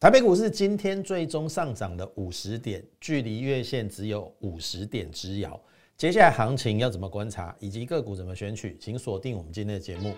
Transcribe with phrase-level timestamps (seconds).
[0.00, 5.60] 台北股市今天最终上涨了五十点，距离月线只有五十点之遥。
[5.94, 10.14] 接下来行情要怎么观察，以及个股怎么选取，请锁定我们今天的节目。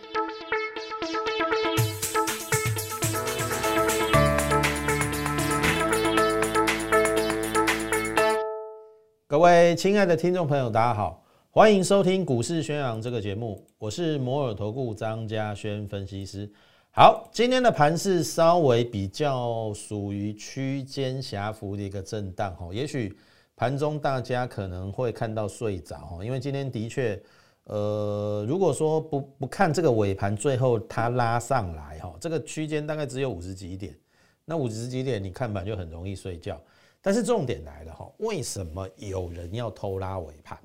[9.26, 16.48] 各位亲爱的听众朋友，大家好，欢迎收听《股市宣扬》这个节目，我是摩尔投顾张家轩分析师。
[16.94, 23.16] 好，今天的盘是稍微比较属于区间狭幅的一个震荡哈，也许
[23.56, 27.18] 盘中大家可能会看到睡着哈，因为今天的确，
[27.64, 33.98] 呃，如果说不不看这个尾盘，最后它拉上来哈，这个区间大概只有五十几点，
[34.44, 36.60] 那五十几点你看盘就很容易睡觉。
[37.00, 40.58] 但是重点来了哈，为什么有人要偷拉尾盘？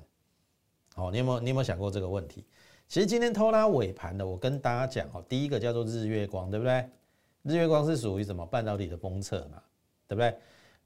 [0.94, 2.44] 好，你有没有你有没有想过这个问题？
[2.88, 6.88] 其实今天偷拉尾盘的，我跟大家讲哦，第一个叫做日月光，对不对？
[7.42, 9.62] 日月光是属于什么半导体的封测嘛，
[10.06, 10.34] 对不对？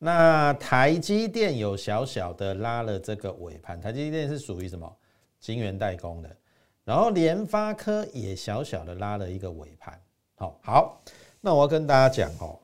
[0.00, 4.92] 那台积电有小小的拉了这个尾盘，台积电是属于什么
[5.38, 6.36] 晶圆代工的，
[6.84, 9.96] 然后联发科也小小的拉了一个尾盘。
[10.34, 11.00] 好，好，
[11.40, 12.58] 那我要跟大家讲哦，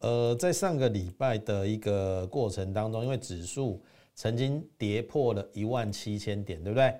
[0.00, 3.80] 呃，在上个礼拜的一个过程当中，因为指数
[4.16, 6.92] 曾经跌破了一万七千点，对不对？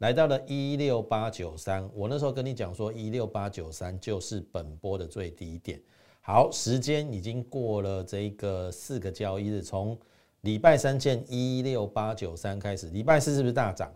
[0.00, 5.78] 来到了一六八九三，我那时候跟你讲说一六八九三就是本波的最低点。
[6.22, 9.98] 好，时间已经过了这个四个交易日，从
[10.40, 13.92] 礼拜三见一六八九三开始，礼拜四是不是大涨？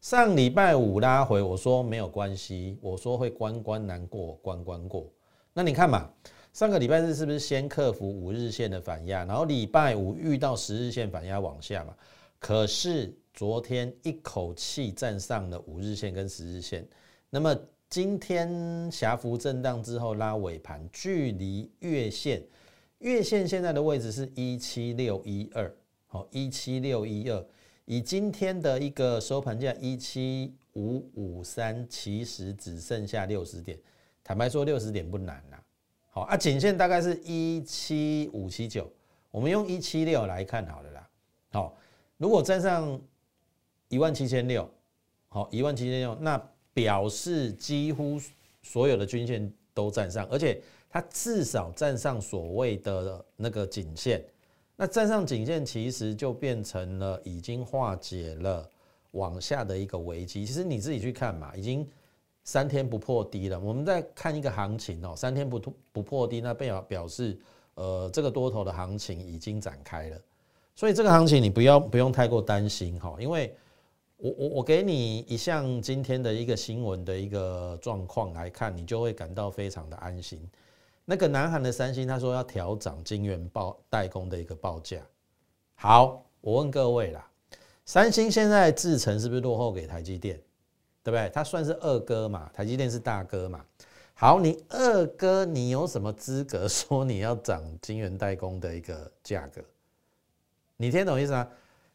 [0.00, 5.12] 上礼拜五拉回，我说没有关系，我说会关关难过关关过。
[5.52, 6.08] 那你看嘛，
[6.52, 11.92] 上个礼拜日是不是先克服五日线的反压，然后礼拜五遇到十日线反压往下嘛？
[12.38, 13.12] 可是。
[13.38, 16.84] 昨天一口气站上了五日线跟十日线，
[17.30, 17.56] 那么
[17.88, 22.42] 今天狭幅震荡之后拉尾盘，距离月线
[22.98, 25.72] 月线现在的位置是一七六一二，
[26.08, 27.46] 好一七六一二，
[27.84, 33.78] 以今天的一个收盘价一七五五三，其实只剩下六十点，
[34.24, 35.62] 坦白说六十点不难啦，
[36.10, 38.90] 好啊，颈线大概是一七五七九，
[39.30, 41.08] 我们用一七六来看好了啦，
[41.52, 41.76] 好，
[42.16, 43.00] 如果站上。
[43.88, 44.68] 一万七千六，
[45.28, 46.38] 好，一万七千六，那
[46.74, 48.20] 表示几乎
[48.62, 50.60] 所有的均线都站上，而且
[50.90, 54.22] 它至少站上所谓的那个颈线，
[54.76, 58.68] 那站上颈线其实就变成了已经化解了
[59.12, 60.44] 往下的一个危机。
[60.44, 61.88] 其实你自己去看嘛，已经
[62.44, 63.58] 三天不破低了。
[63.58, 65.58] 我们在看一个行情哦，三天不
[65.92, 67.38] 不破低，那表表示
[67.74, 70.20] 呃这个多头的行情已经展开了。
[70.74, 73.56] 所以这个行情你不要不用太过担心哈，因为。
[74.18, 80.40] 我我我给你一项今天的一个新闻的一个状况来看，你就会感到非常的安心。
[81.04, 85.00] 那个南韩的三星他说要调涨晶圆报代工的一个报价。
[85.76, 87.24] 好，我问各位啦，
[87.84, 90.36] 三星现在制程是不是落后给台积电？
[91.04, 91.30] 对不对？
[91.32, 93.64] 它算是二哥嘛，台积电是大哥嘛。
[94.14, 99.62] 好，你二哥你有什么资格说你要涨晶圆代工的一个价格？
[100.76, 101.48] 你听懂意思吗？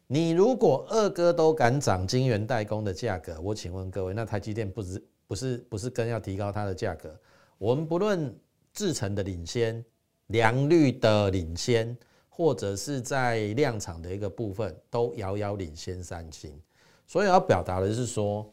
[0.06, 7.18] 你如果二哥都敢涨晶圆代工的价格，我请问各位，那台积电不是不是不是更要提高它的价格？
[7.56, 8.38] 我们不论
[8.72, 9.82] 制程的领先、
[10.26, 11.96] 良率的领先，
[12.28, 16.60] 或者是在量产的一个部分，都遥遥领先三星。
[17.06, 18.46] 所以要表达的是说，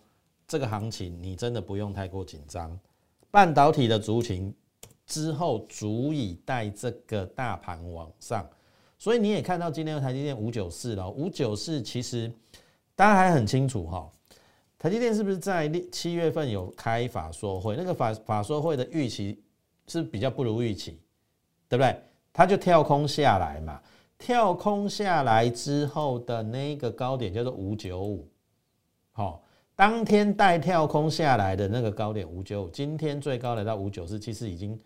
[0.48, 2.80] 这个行情你真的不用太过紧张。
[3.30, 4.54] 半导体的族群
[5.06, 8.50] 之后足以带这个大盘往上。
[9.02, 12.32] 所以你也看到今天的台积电五九四了，五九四其实
[12.94, 14.08] 大家还很清楚哈，
[14.78, 17.76] 台积电是不是在七月份有开法说会？
[17.76, 19.42] 那个法法说会的预期
[19.88, 21.00] 是比较不如预期，
[21.68, 22.00] 对不对？
[22.32, 23.82] 它就跳空下来嘛，
[24.20, 28.28] 跳空下来之后的那个高点叫做五九五，
[29.14, 29.44] 好，
[29.76, 34.80] 当天带跳空下来的那个高点五九五，今天最高来到五九四，其实已经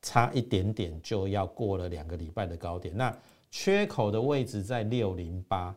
[0.00, 3.12] 差一点点就要过了两个礼拜的高点，那。
[3.50, 5.74] 缺口的位置在六零八，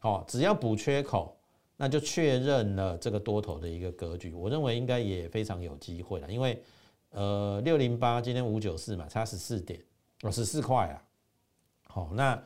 [0.00, 1.36] 哦，只要补缺口，
[1.76, 4.32] 那就确认了这个多头的一个格局。
[4.32, 6.62] 我认为应该也非常有机会了，因为
[7.10, 9.78] 呃六零八今天五九四嘛，差十四点，
[10.22, 11.02] 哦十四块啊。
[11.84, 12.42] 好，那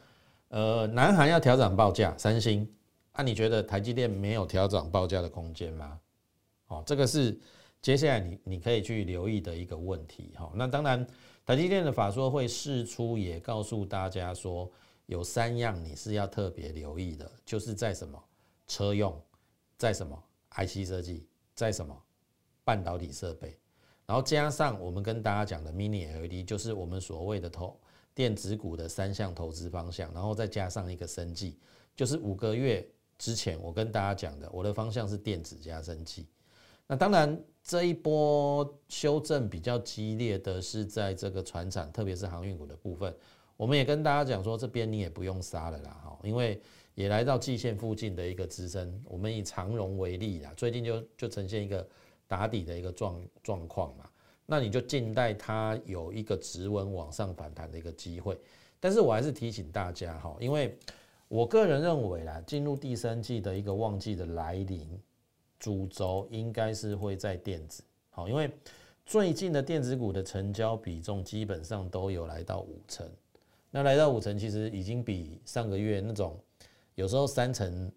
[0.49, 2.69] 呃南韩要调整报价，三星，
[3.17, 6.01] 那你觉得台积电没有调整报价的空间吗？
[6.67, 7.39] 哦，这个是
[7.81, 10.33] 接下来你你可以去留意的一个问题。
[10.37, 11.07] 哈，那当然。
[11.47, 14.69] 台积电的法说会释出也告诉大家说，
[15.07, 18.21] 有三样你是要特别留意的，就是在什么
[18.67, 19.17] 车用，
[19.79, 20.21] 在什么
[20.51, 21.97] IC 设计，在什么
[22.65, 23.57] 半导体设备，
[24.07, 27.79] 然后加上我们跟大家讲的 Mini LED，就是我们所谓的投
[28.13, 31.61] 电子股的三项投资方向，然后再加上一个生计，
[31.95, 32.85] 就是五个月
[33.19, 36.27] 之前我跟大家讲的，我的方向是电子加生计。
[36.89, 43.13] 那当然，这一波修正比较激烈的是在这个船厂，特别是航运股的部分。
[43.57, 46.61] 我们也跟大家讲说，这边你也不用杀了啦，哈，因为
[46.95, 49.03] 也来到季线附近的一个支撑。
[49.05, 51.85] 我们以长荣为例啦，最近就就呈现一个
[52.29, 54.09] 打底的一个状状况嘛。
[54.45, 58.39] 那你就静待它有一个直稳往上反弹的一个机会。
[58.79, 60.79] 但是我还是提醒大家哈，因为
[61.27, 64.87] 我个人认为啦，进入第三季的一个旺季的来临。
[65.59, 68.51] 主轴应该是会在电子，好，因为
[69.05, 73.09] 最近的电子股的成交比重基本上都有来到五成，
[73.71, 76.39] 那来到五成其实已经比上个月那种
[76.95, 77.91] 有时候三成，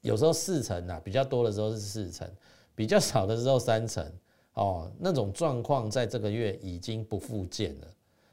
[0.00, 2.30] 有时候四成啊，比较多的时候是四成，
[2.74, 4.10] 比较少的时候三成，
[4.54, 7.88] 哦，那种状况在这个月已经不复见了，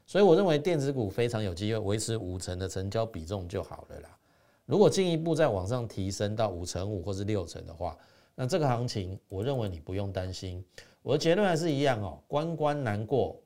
[0.06, 4.18] 所以我认为电子股非常有机会维持五成的成交比重就好了啦。
[4.64, 7.98] 如果进一步再往上提升到五成五或是六成的话，
[8.42, 10.64] 那这个行情，我认为你不用担心。
[11.00, 13.40] 我的结论还是一样哦，关关难过，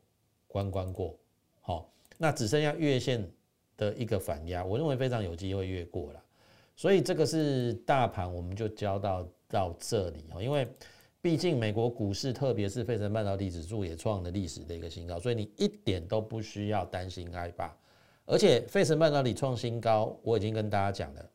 [0.47, 1.15] 关关过。
[1.61, 3.31] 好，那只剩下月线
[3.77, 6.23] 的一个反压，我认为非常有机会越过了。
[6.77, 10.43] 所以这个是大盘，我们就交到到这里哦。
[10.43, 10.67] 因为
[11.21, 17.77] 毕竟美国股市，特别是费城半导体指数也创了历史的一个新高，所以你一点都不需要担心害怕。
[18.25, 21.31] 而且费城半导体创新高，我已经跟大家讲了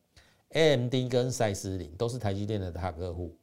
[0.50, 3.38] ，AMD 跟赛思林都是台积电的大客户。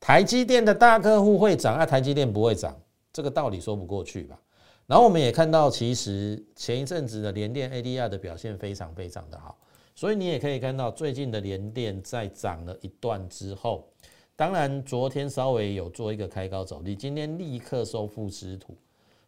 [0.00, 2.74] 台积电的大客户会涨，啊台积电不会涨，
[3.12, 4.40] 这个道理说不过去吧？
[4.86, 9.56] 然后我们也看到，其实前一阵子的联电 ADR 的表现非常非常的好，
[9.94, 13.88] 所以你也可以看到最近的联电在涨了一段之后，
[14.34, 18.74] 当然昨天稍微有做一个开高走低，今天立刻收复失土，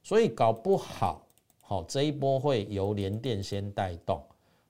[0.03, 1.25] 所以搞不好，
[1.61, 4.21] 好这一波会由联电先带动，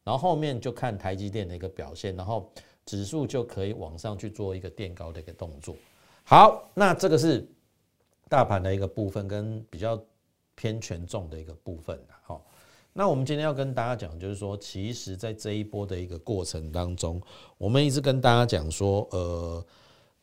[0.02, 2.52] 然后后面就看台积电的一个表现，然后
[2.84, 5.76] 指数就可以往上去做一个垫高的一个动作。
[6.24, 7.46] 好，那这个是
[8.28, 10.02] 大盘的一个部分，跟比较
[10.54, 12.46] 偏权重的一个部分好，
[12.92, 17.20] 那我们今天要跟大家讲，就是说，其实在这一波的一个过程当中，
[17.58, 19.66] 我们一直跟大家讲说，呃，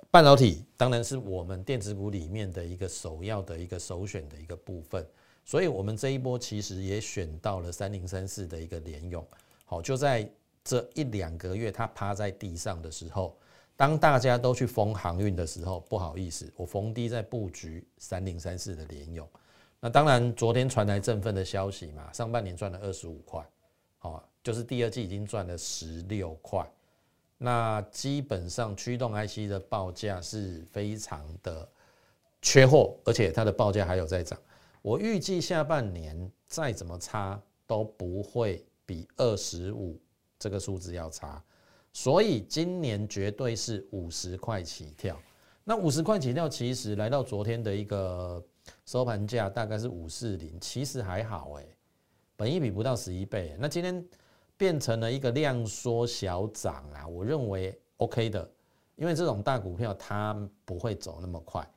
[0.10, 5.06] 半导体当然是我们电子股里面的一个首要的一个首选的一个部分，
[5.44, 9.24] 所以我们这一波其实也选到了三零三四的一个联用。
[9.66, 10.28] 好，就在
[10.64, 13.38] 这一两个月，它趴在地上的时候。
[13.80, 19.26] 当大家都去封航运的时候，不好意思，我逢低在布局三零三四的联用。
[19.80, 23.42] 那当然，昨天传来振奋的消息嘛，上半年赚了二十五块，
[24.02, 26.70] 哦，就是第二季已经赚了十六块。
[27.38, 31.66] 那基本上驱动 IC 的报价是非常的
[32.42, 34.38] 缺货，而且它的报价还有在涨。
[34.82, 39.98] 我预计下半年再怎么差都不会比二十五
[40.38, 41.42] 这个数字要差。
[42.02, 45.20] 所以今年绝对是五十块起跳，
[45.66, 48.42] 那五十块起跳其实来到昨天的一个
[48.86, 51.66] 收盘价大概是五四零，其实还好哎，
[52.38, 54.02] 本一比不到十一倍，那今天
[54.56, 58.50] 变成了一个量缩小涨啊，我认为 OK 的，
[58.96, 61.70] 因为这种大股票它不会走那么快，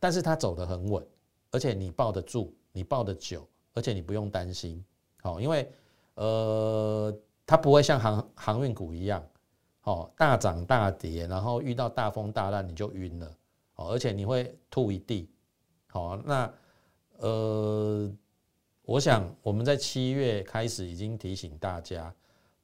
[0.00, 1.06] 但是它走得很稳，
[1.52, 4.84] 而且你抱得住，你抱得久，而且你不用担心，
[5.22, 5.70] 好，因为
[6.16, 7.16] 呃
[7.46, 9.24] 它不会像航航运股一样。
[9.88, 13.26] 哦，大涨大跌，然后遇到大风大浪你就晕了，
[13.76, 15.30] 哦，而且你会吐一地。
[15.86, 16.52] 好，那
[17.16, 18.12] 呃，
[18.82, 22.14] 我想我们在七月开始已经提醒大家，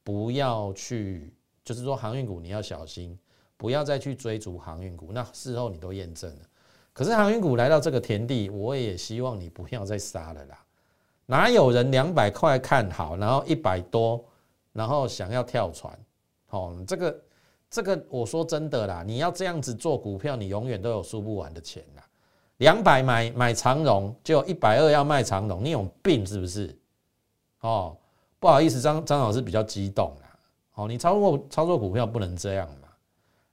[0.03, 3.17] 不要去，就是说航运股你要小心，
[3.57, 5.11] 不要再去追逐航运股。
[5.11, 6.45] 那事后你都验证了，
[6.93, 10.63] 可是航运股来到这个田地，我也希望你不要再杀了啦。
[11.25, 14.23] 哪有人两百块看好，然后一百多，
[14.73, 15.97] 然后想要跳船？
[16.55, 17.21] 哦，这个
[17.69, 22.03] 这个，我说真的啦，你要这样子做股票，你永远都有输不完的钱啦。
[22.57, 26.73] 两百买买长荣，就一百二要卖长荣，你有病是不是？
[27.59, 27.97] 哦，
[28.39, 30.39] 不好意思，张张老师比较激动啦。
[30.75, 32.87] 哦，你操作操作股票不能这样嘛。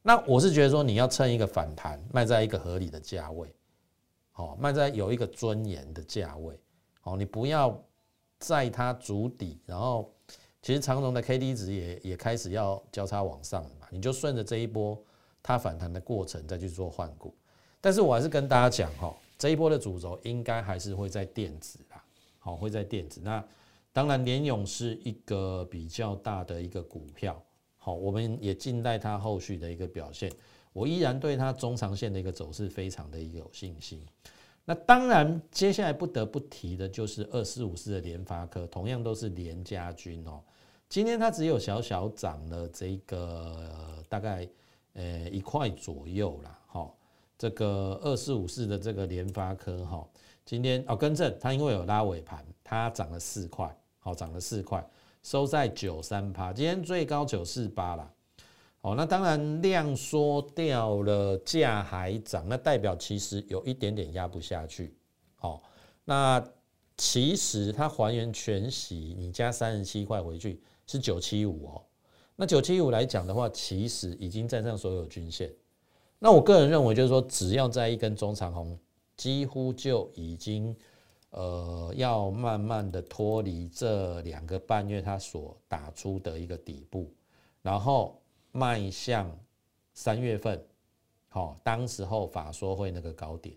[0.00, 3.52] 那我是觉得说，你要趁一个反弹，卖在一个合理的价位，
[4.34, 6.56] 哦，卖在有一个尊严的价位，
[7.02, 7.76] 哦，你不要
[8.38, 10.11] 在它足底，然后。
[10.62, 14.96] 其实长荣的 K D 值也也开始要交叉往上了嘛，你就顺着这一波
[15.42, 17.34] 它反弹的过程再去做换股。
[17.80, 22.02] 但是我还是跟大家讲哈，这一波的主轴应该还是会在电子啦，
[22.38, 23.20] 好会在电子。
[23.24, 23.44] 那
[23.92, 27.42] 当然联勇是一个比较大的一个股票，
[27.76, 30.32] 好我们也静待它后续的一个表现。
[30.72, 34.00] 我依然对它中长线的一个走势非常的有信心。
[34.64, 40.40] 那当然，接下来不得不提的就是二四五四的联发科，同样都是联家军哦。
[40.92, 43.66] 今天它只有小小涨了这个
[44.10, 44.46] 大概
[44.92, 46.58] 呃一块左右啦。
[46.66, 46.92] 哈。
[47.38, 50.06] 这个二四五四的这个联发科哈，
[50.44, 54.86] 今天哦更正，它因为有拉尾盘，它涨了四块，好涨了四块，
[55.22, 58.12] 收在九三八，今天最高九四八啦。
[58.82, 64.94] 哦，那当然量缩掉了，价还涨，那代表其实有一点点压不下去。
[65.36, 65.62] 好，
[66.04, 66.44] 那
[66.98, 70.60] 其实它还原全息，你加三十七块回去
[70.92, 71.82] 是九七五哦。
[72.36, 75.50] 那九七五来讲的话，其实已经站上所有均线。
[76.18, 78.78] 那我个人认为，就是说，只要在一根中长红，
[79.16, 80.76] 几乎就已经
[81.30, 87.12] 呃要慢慢的脱离这两个半月它所打出的一个底部，
[87.62, 88.18] 然后。
[88.54, 89.34] 迈向
[89.94, 90.62] 三月份，
[91.30, 93.56] 好，当时候法说会那个高点，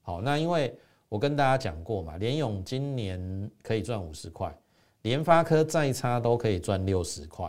[0.00, 4.56] 好，那因为我跟大家讲过嘛，联勇今年可以赚五十块，
[5.06, 7.48] 联发科再差都可以赚六十块，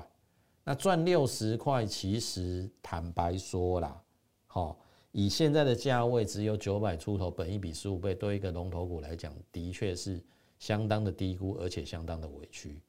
[0.63, 3.99] 那赚六十块，其实坦白说啦，
[4.45, 4.77] 好，
[5.11, 10.23] 以现在的价位只有九百出头，本一比十五倍，对一个龙头股来讲，的确是
[10.59, 12.79] 相当的低估，而且相当的委屈。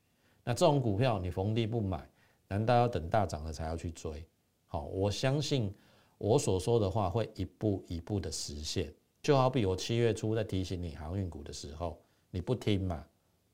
[0.44, 2.06] 那这种股票你逢低不买。
[2.46, 4.22] 难道要等大涨了才要去追？
[4.66, 5.74] 好，我相信
[6.18, 8.92] 我所说的话会一步一步的实现。
[9.22, 11.98] 就好比我七月初在提醒你航运股的时候，
[12.30, 13.02] 你不听嘛？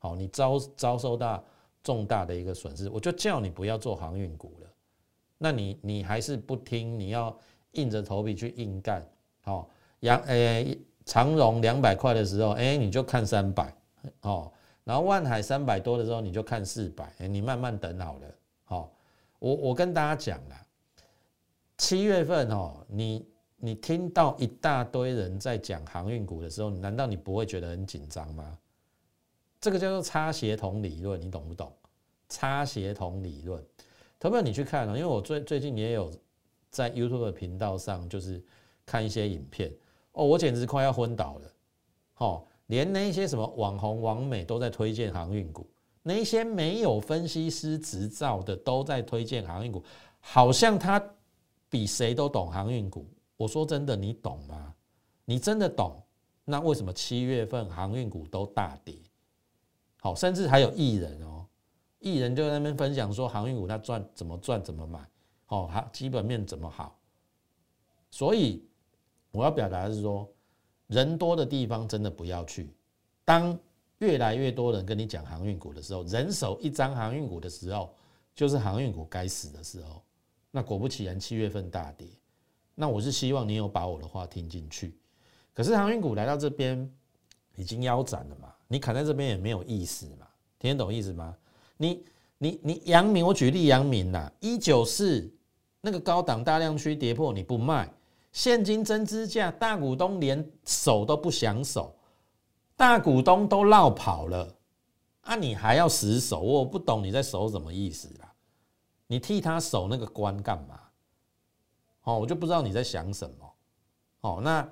[0.04, 1.42] 好，你遭遭受到
[1.82, 4.68] 重大的一个损失，我就叫你不要做航运股了。
[5.38, 7.34] 那你你还是不听，你要
[7.70, 9.02] 硬着头皮去硬干。
[9.40, 9.66] 好，
[10.00, 13.74] 阳诶长荣两百块的时候，哎你就看三百，
[14.20, 14.52] 哦，
[14.84, 18.26] 然后万海三百多的时候你就看四百，哎你慢慢等好了。
[18.64, 18.92] 好，
[19.38, 20.56] 我我跟大家讲了，
[21.78, 28.58] 七月份哦，你你听到一大堆人在讲航运股的时候，难道你不会觉得很紧张吗？
[29.64, 31.72] 这个叫做差协同理论，你懂不懂？
[32.28, 33.64] 差协同理论，
[34.20, 36.12] 特别你去看了，因为我最最近也有
[36.68, 38.44] 在 YouTube 的频道上，就是
[38.84, 39.72] 看一些影片
[40.12, 41.52] 哦，我简直快要昏倒了。
[42.18, 45.66] 哦，连那些什么网红、网美都在推荐航运股。
[46.02, 49.82] 那些没有分析师执照的都在推荐航运股，
[50.20, 51.02] 好像他
[51.70, 53.06] 比谁都懂航运股。
[53.38, 54.74] 我说真的，你懂吗？
[55.24, 56.02] 你真的懂？
[56.44, 58.94] 那为什么七月份航运股都大跌？
[60.04, 61.46] 好，甚至还有艺人哦，
[61.98, 65.00] 艺人就在那边分享说航运股他赚怎么赚怎么买，
[65.46, 67.00] 哦，他基本面怎么好？
[68.10, 68.62] 所以
[69.30, 70.30] 我要表达的是说，
[70.88, 72.70] 人多的地方真的不要去。
[73.24, 73.58] 当
[73.96, 77.94] 越来越多人跟你讲航运股的时候，人手一张航运股的时候，
[78.34, 80.04] 就是航运股该死的时候。
[80.50, 82.06] 那果不其然，七月份大跌。
[82.74, 84.98] 那我是希望你有把我的话听进去。
[85.54, 86.94] 可是航运股来到这边
[87.56, 88.53] 已经腰斩了嘛？
[88.68, 90.26] 你砍在这边也没有意思嘛？
[90.58, 91.36] 听得懂意思吗？
[91.76, 92.04] 你
[92.38, 95.32] 你你阳明，我举例阳明呐，一九四
[95.80, 97.92] 那个高档大量区跌破你不卖，
[98.32, 101.94] 现金增资价，大股东连守都不想守。
[102.76, 104.52] 大股东都绕跑了，
[105.20, 106.40] 啊，你还要死守？
[106.40, 108.32] 我不懂你在守什么意思啦？
[109.06, 110.80] 你替他守那个关干嘛？
[112.02, 113.54] 哦，我就不知道你在想什么。
[114.22, 114.68] 哦，那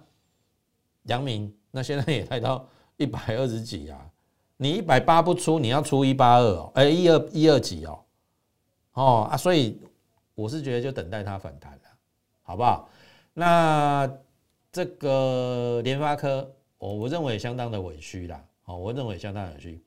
[1.04, 2.66] 杨明，那现在也来到
[3.02, 4.10] 一百二十几啊，
[4.56, 8.04] 你一百八不出，你要出一八二哦，哎，一二一二几哦，
[8.92, 9.80] 哦啊，所以
[10.34, 11.82] 我是觉得就等待它反弹了，
[12.42, 12.88] 好不好？
[13.34, 14.10] 那
[14.70, 16.50] 这个联发科。
[16.78, 19.80] 我我认为相当的委屈啦，哦，我认为相当委屈。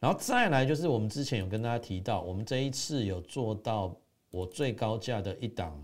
[0.00, 3.94] 然后再来就是我们之前有跟大家提到，我们这一次有做到
[4.30, 5.78] 我最高价的一档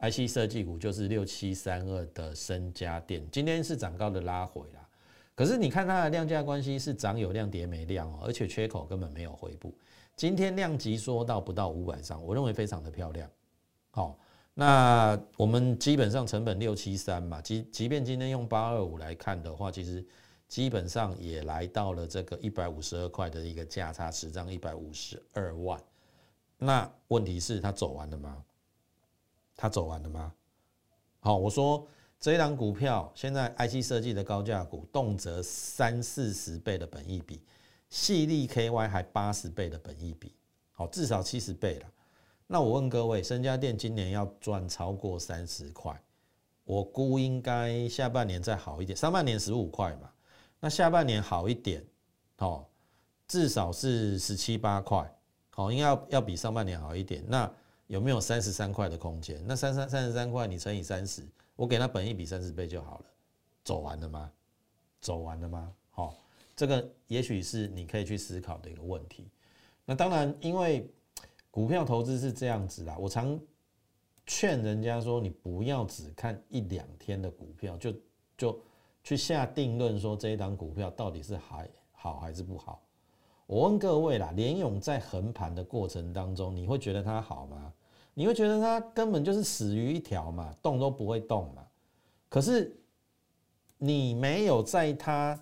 [0.00, 4.87] IC 设计股，就是六七三二的深家电，今天是涨高的拉回啦。
[5.38, 9.72] 可是你看它的量价关系是涨有量跌没量哦，而且缺口根本没有回补。
[10.16, 13.30] 今天量级缩到不到五百张，我认为非常的漂亮，
[13.92, 14.18] 好。
[14.52, 20.04] 那我们基本上成本六七三嘛，即即便今天用八二五来看的话，其实
[20.48, 25.80] 基本上也来到了这个一百五十二块的一个价差，十张一百五十二万。
[26.56, 28.44] 那问题是它走完了吗？
[29.54, 30.34] 它走完了吗？
[31.20, 31.86] 好，我说
[32.20, 37.40] 这一档股票现在 IC 设计的高价股，动辄三四十倍的本益比，
[37.90, 40.32] 细粒 KY 还八十倍的本益比，
[40.72, 41.86] 好，至少七十倍了。
[42.48, 46.02] 那我问各位，深家电今年要赚超过三十块，
[46.64, 50.10] 我估应该下半年再好一点，上半年十五块嘛，
[50.58, 51.84] 那下半年好一点，
[52.38, 52.66] 哦，
[53.28, 55.08] 至少是十七八块，
[55.50, 57.22] 好，应该要要比上半年好一点。
[57.28, 57.48] 那
[57.86, 59.40] 有没有三十三块的空间？
[59.46, 61.22] 那三三三十三块，你乘以三十，
[61.58, 63.04] 我给他本一比三十倍就好了，
[63.64, 64.30] 走完了吗？
[65.00, 65.74] 走完了吗？
[65.90, 66.14] 好，
[66.54, 69.28] 这个也许是你可以去思考的一个问题。
[69.84, 70.88] 那当然，因为
[71.50, 73.36] 股票投资是这样子啦，我常
[74.24, 77.92] 劝人家说，你不要只看一两天的股票，就
[78.36, 78.60] 就
[79.02, 82.80] 去下定论说这一档股票到底是还好还是不好。
[83.46, 87.74] 我问各位啦，联勇在横盘的过程当中，你会觉得它好吗？
[88.18, 91.64] 你会觉得它根本就是死鱼一条嘛，动都不会动嘛。
[92.28, 92.76] 可是
[93.76, 95.40] 你没有在它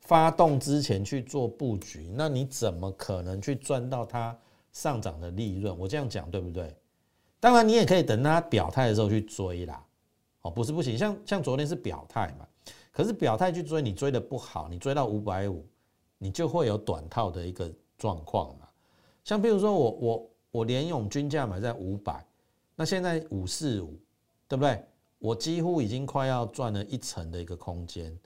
[0.00, 4.38] 发动之前去做布局，那你怎么可能去赚到它
[4.72, 5.74] 上涨的利润？
[5.78, 6.76] 我这样讲对不对？
[7.40, 9.82] 当然，你也可以等它表态的时候去追啦。
[10.42, 12.46] 哦，不是不行，像像昨天是表态嘛，
[12.92, 15.64] 可是表态去追，你追的不好，你追到五百五，
[16.18, 18.68] 你就会有短套的一个状况嘛。
[19.24, 20.30] 像比如说我我。
[20.56, 22.26] 我联勇均价买在五百，
[22.74, 24.00] 那现在五四五，
[24.48, 24.82] 对不对？
[25.18, 28.18] 我几乎已经快要赚了一成的一个空间。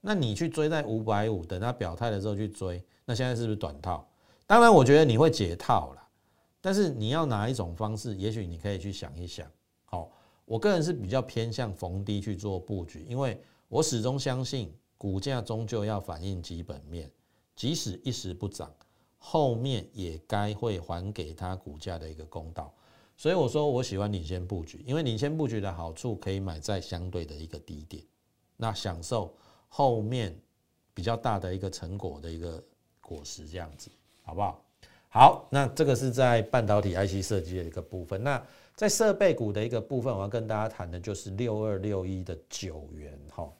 [0.00, 4.08] 那你去追在五百五，等它表态的时候去追，那现在是不是短套？
[4.46, 6.02] 当然，我觉得你会解套了，
[6.62, 8.16] 但是你要哪一种方式？
[8.16, 9.46] 也许你可以去想一想。
[9.84, 10.10] 好，
[10.46, 13.38] 我个人是比较偏向逢低去做布局，因为
[13.68, 17.10] 我始终相信股价终究要反映基本面，
[17.54, 18.72] 即使一时不涨。
[19.26, 22.70] 后面也该会还给他股价的一个公道，
[23.16, 28.04] 所以我说我喜欢领先布局，因为领先布局的好处可以买在相对的一个低点，
[28.58, 29.34] 那享受
[29.70, 30.38] 后面
[30.92, 32.62] 比较大的一个成果的一个
[33.00, 33.90] 果实，这样子
[34.22, 34.62] 好不好？
[35.08, 43.50] 好，那这个是在半导体 IC 设计的一个部分，那在设备股的一个部分，我要跟大家谈的就是六二六一的九元哈。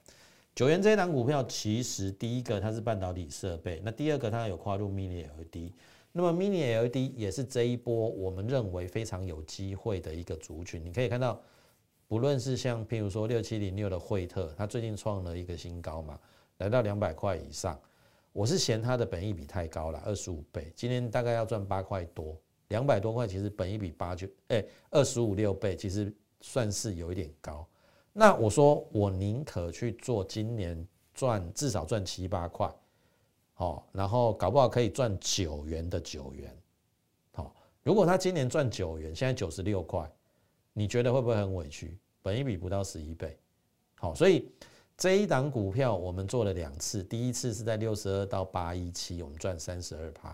[0.54, 5.72] 九元这一档股票，其实第一个它是半导体设备，那第二个它有跨入 Mini LED，
[6.12, 10.80] 那么 Mini LED 也是这一波我们认为非常有机会的一个族群。
[10.84, 11.40] 你可以看到，
[12.06, 16.16] 不论是像譬如说六七零六的惠特，它最近创了一个新高嘛，
[16.58, 17.76] 来到两百块以上。
[18.32, 27.66] 我是嫌它的本益比太高了，二十五倍，今天大概要赚八块多，两百多块其实本益比八就哎二十五六倍，其实算是有一点高。
[28.16, 32.72] 那我说，我宁可去做今年赚至少赚七八块，
[33.54, 36.56] 好，然后搞不好可以赚九元的九元，
[37.32, 37.52] 好。
[37.82, 40.08] 如果他今年赚九元，现在九十六块，
[40.72, 41.98] 你觉得会不会很委屈？
[42.22, 43.36] 本一比不到十一倍，
[43.96, 44.48] 好，所以
[44.96, 50.30] 这一档股票我们做了两次，第一次是在六十二到八一七，我们赚三十二趴；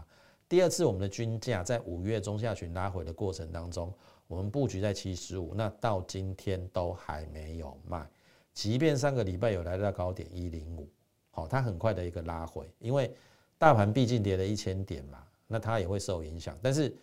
[0.50, 3.90] 第二次我们的均价在五月中下旬拉回的过程当中。
[4.30, 8.08] 我们布局在七十五，那到今天都还没有卖，
[8.54, 10.88] 即便上个礼拜有来到高点一零五，
[11.32, 13.12] 好，它很快的一个拉回，因为
[13.58, 16.56] 大盘毕竟跌了一千点嘛，那它也会受影响。
[16.62, 16.94] 但是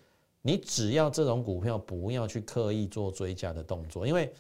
[0.42, 4.34] 你只要这种股票不要去刻意做追加的动作，因为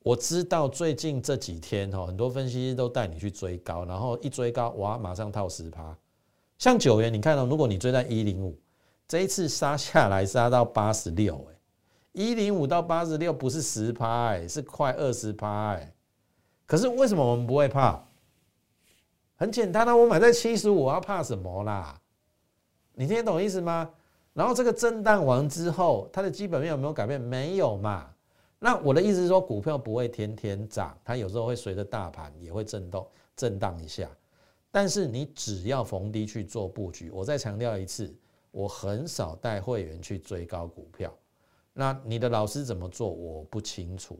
[0.00, 5.96] 我知道最近这几天哈，很多分析师都带你去追高，然后一追高哇，马上套十趴。
[6.58, 8.58] 像九元，你看到如果你追在一零五，
[9.06, 11.57] 这一次杀下来杀到八十六，哎。
[12.12, 15.94] 一零五到八十六不是十趴哎，是快二十趴哎。
[16.66, 18.02] 可是为什么我们不会怕？
[19.36, 22.00] 很简单啊，我买在七十五，要怕什么啦？
[22.94, 23.88] 你听得懂意思吗？
[24.32, 27.20] 然后这个震荡完之后，它的基本面有没有改变？
[27.20, 28.10] 没有嘛。
[28.58, 34.08] 那我的意思是说，股票不会天天涨，它有时候会随着大盘也会震动、震荡一下。
[34.70, 38.12] 但是你只要逢低去做布局，我再强调一次，
[38.50, 41.12] 我很少带会员去追高股票。
[41.80, 43.08] 那你的老师怎么做？
[43.08, 44.18] 我不清楚，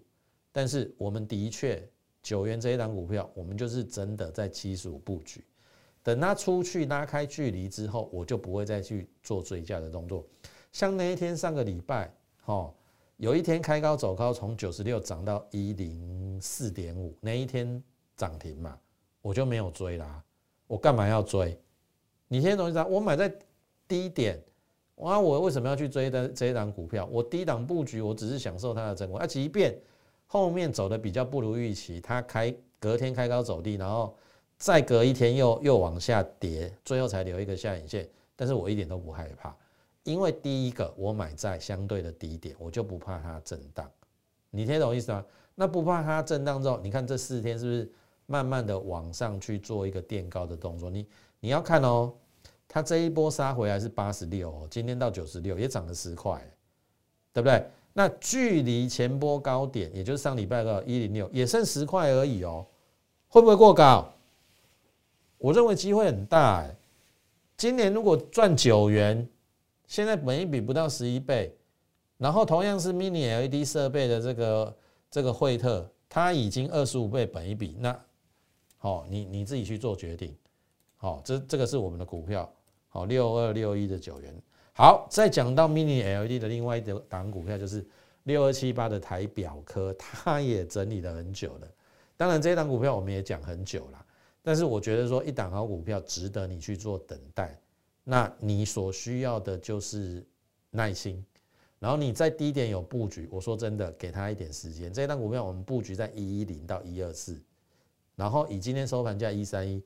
[0.53, 1.83] 但是我们的确
[2.23, 5.45] 九元这一档股票，我们就是真的在七十五布局，
[6.01, 10.25] 等它出去拉开距离之后，我就不会再去做追加的动作。
[10.71, 12.73] 像那一天上个礼拜，哈，
[13.17, 17.83] 有一天开高走高，从九十六涨到一零四点五，那一天
[18.17, 18.79] 涨停嘛，
[19.21, 20.23] 我就没有追啦。
[20.69, 21.61] 我干嘛要追？
[22.29, 22.79] 你先懂意思？
[22.85, 23.37] 我买在
[23.89, 24.41] 低点。
[24.99, 25.19] 哇！
[25.19, 27.09] 我为什么要去追的这一档股票？
[27.11, 29.19] 我低档布局，我只是享受它的成果。
[29.19, 29.79] 啊，即便
[30.27, 34.17] 后面走的比较不如预期，它开隔天开高走低，然后
[34.57, 38.09] 再隔一天又又往下跌，最后才留一个下影线。
[38.35, 39.55] 但是我一点都不害怕，
[40.03, 43.89] 因为第一个我买在相对的低点，我就不怕它震荡。
[44.51, 45.25] 你听懂意思吗？
[45.55, 47.93] 那不怕它震荡之后，你看这四天是不是
[48.27, 50.91] 慢慢的往上去做一个垫高的动作？
[50.91, 51.07] 你
[51.39, 52.13] 你要看哦。
[52.69, 56.39] 它这一波杀回来是八十六，今天到九十六，也涨了十块，
[57.33, 57.67] 对不对？
[57.95, 62.65] 那距离前波高点，也就是上礼拜的一零六，也剩十块而已哦，
[63.29, 64.09] 会不会过高？
[65.39, 66.77] 我认为机会很大哎。
[67.57, 69.27] 今年如果赚九元，
[69.87, 71.53] 现在本一笔不到十一倍，
[72.19, 74.77] 然后同样是 Mini LED 设备的这个
[75.11, 77.99] 这个惠特，它已经二十五倍本一笔，那
[78.77, 80.37] 好，你你自己去做决定。
[80.99, 82.49] 好，这这个是我们的股票，
[82.89, 84.35] 好六二六一的九元。
[84.73, 87.85] 好，再讲到 mini LED 的另外一档股票就是
[88.25, 91.69] 六二七八的台表科，它也整理了很久了。
[92.17, 94.07] 当然，这一档股票我们也讲很久了，
[94.43, 97.59] 但是我觉得说一档好股票值得你去做等待。
[98.05, 100.25] 那你所需要的就是
[100.71, 101.25] 耐心，
[101.79, 103.29] 然后你在低点有布局。
[103.31, 104.93] 我说真的，给他一点时间。
[104.93, 107.41] 这一档股票我们布局在一一零到一二四，
[108.17, 109.83] 然后以今天收盘价一三一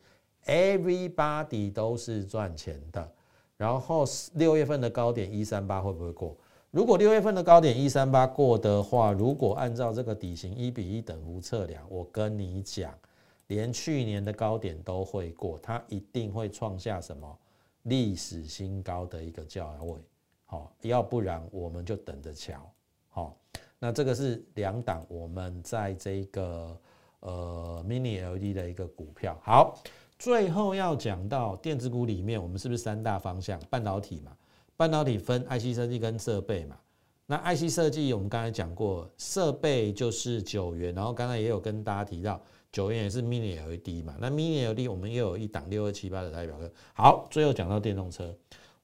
[0.47, 3.13] ，everybody 都是赚钱的。
[3.57, 6.37] 然后六月份的高点一三八会不会过？
[6.71, 12.93] 如果六月份的高点一三八过的话，如果按照这个底型一比一等幅测量，我跟你讲，
[13.49, 17.39] 连去年的高点都会过，它一定会创下什么
[17.83, 19.95] 历史新高的一个价位。
[20.47, 22.55] 好，要不然我们就等着瞧。
[23.11, 23.37] 好，
[23.79, 26.81] 那这个是两档我们在这个
[27.21, 29.39] 呃 mini LED 的一个股票。
[29.43, 29.79] 好，
[30.23, 33.59] 最后要讲到电子股里面，我们是不是三大方向？
[33.69, 34.31] 半导体嘛。
[34.77, 36.79] 半导体分 IC 设计跟设备嘛，
[37.27, 46.73] 那 IC 设计我们刚才讲过，设备就是九元，然后刚才也有跟大家提到九元也是 Mini LED 嘛，那 Mini LED 我们又有一档六二七八的代表个。
[46.95, 48.33] 好，最后讲到电动车，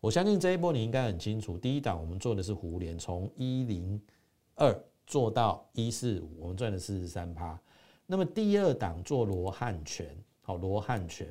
[0.01, 4.01] 我相信这一波你应该很清楚，第一档我们做的是胡联，从一零
[4.57, 7.57] 二做到一四五，我们赚了四十三趴。
[8.07, 10.09] 那么第二档做罗汉拳，
[10.49, 11.29] 好罗汉拳。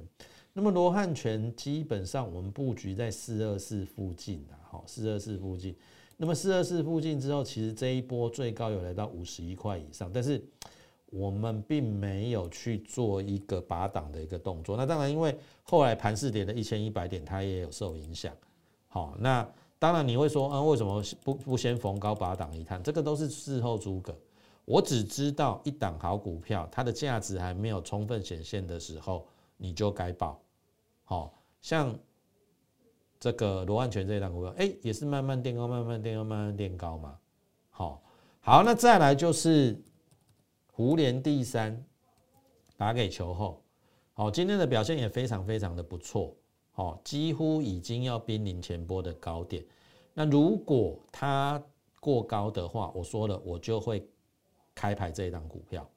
[0.54, 5.76] 那么罗汉拳基本上我们布局在四二四附近的，好四二四附近。
[6.18, 10.40] 那么四二四附近之后，其实这一波最高有来到五十一块以上，但是
[11.08, 14.78] 我们并没有去做一个拔档的一个动作。
[14.78, 18.32] 那当然，因为后来盘市跌的一千一百点，它也有受影响。
[18.88, 19.48] 好，那
[19.80, 22.84] 当然你会说，嗯，为什么不不先逢高拔档一探？
[22.84, 24.16] 这个都是事后诸葛。
[24.68, 29.26] 我只知道一档好股票，它的价值还没有充分显现的时候，
[29.56, 30.38] 你就该报。
[31.06, 31.98] 好像
[33.18, 37.18] 这个罗汉全这一档股票，哎，也是慢慢垫高，慢慢垫高，慢慢垫高嘛。
[37.70, 38.04] 好，
[38.42, 39.82] 好，那再来就是
[40.74, 41.82] 胡连第三
[42.76, 43.64] 打给球后，
[44.12, 46.36] 好，今天的表现也非常非常的不错，
[46.72, 49.66] 好，几乎已经要濒临前波的高点。
[50.14, 51.64] 那如果它
[52.02, 54.06] 过高的话，我说了，我就会
[54.78, 55.90] 开牌这一档股票，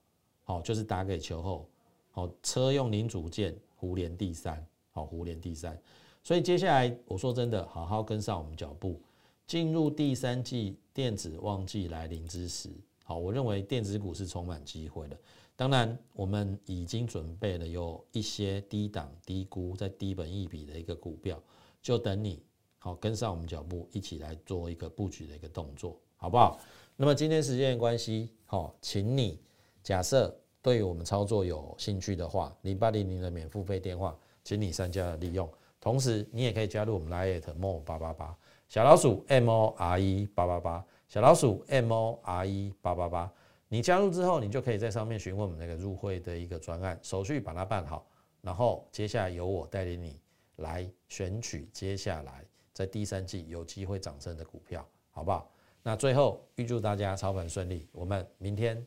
[0.44, 1.68] 好，就是打给球后，
[2.10, 4.64] 好，车用零组件胡联第三。
[4.92, 5.80] 好，胡联第三，
[6.20, 9.00] 所以接下来我说真的，好好跟上我们脚步，
[9.46, 12.68] 进入第三季电子旺季来临之时，
[13.04, 15.16] 好，我认为电子股是充满机会的。
[15.54, 21.40] 当然，我们已经准备了有一些低档、低估、在低本一笔的一个股票，
[21.80, 22.42] 就等你
[22.78, 26.58] 好跟上我们脚步，一起来做一个布局的一个动作，好不好？
[27.02, 29.40] 那么今天时间的关系，好，请你
[29.82, 34.14] 假设对于我们操作有兴趣的话，零八零零的免付费电话。
[34.44, 38.36] 请你善加利用，同时你也可以加入我们 Line mo 八八八
[38.68, 43.32] 小老鼠 m o r e 八八八小老鼠 m o r e 八八八。
[43.68, 48.06] 你加入之后，你就可以在上面询问我们那个入会的一个专案手续，把它办好，
[48.42, 50.20] 然后接下来由我带领你
[50.56, 55.50] 来选取接下来在第三季有机会涨升的股票，好不好？
[55.82, 58.86] 那最后预祝大家操盘顺利，我们明天